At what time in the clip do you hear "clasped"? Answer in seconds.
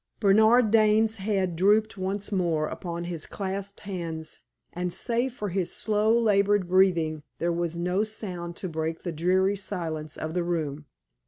3.27-3.81